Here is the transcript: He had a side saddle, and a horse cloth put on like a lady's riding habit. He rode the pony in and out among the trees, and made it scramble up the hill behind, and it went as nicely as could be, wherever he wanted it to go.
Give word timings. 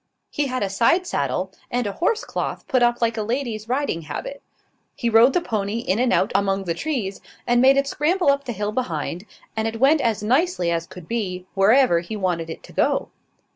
He 0.31 0.47
had 0.47 0.63
a 0.63 0.69
side 0.71 1.05
saddle, 1.05 1.51
and 1.69 1.85
a 1.85 1.91
horse 1.91 2.23
cloth 2.23 2.67
put 2.67 2.81
on 2.81 2.95
like 3.01 3.17
a 3.17 3.21
lady's 3.21 3.69
riding 3.69 4.01
habit. 4.01 4.41
He 4.95 5.11
rode 5.11 5.33
the 5.33 5.41
pony 5.41 5.77
in 5.77 5.99
and 5.99 6.11
out 6.11 6.31
among 6.33 6.63
the 6.63 6.73
trees, 6.73 7.21
and 7.45 7.61
made 7.61 7.77
it 7.77 7.85
scramble 7.85 8.31
up 8.31 8.45
the 8.45 8.51
hill 8.51 8.71
behind, 8.71 9.27
and 9.55 9.67
it 9.67 9.79
went 9.79 10.01
as 10.01 10.23
nicely 10.23 10.71
as 10.71 10.87
could 10.87 11.07
be, 11.07 11.45
wherever 11.53 11.99
he 11.99 12.15
wanted 12.17 12.49
it 12.49 12.63
to 12.63 12.73
go. 12.73 13.09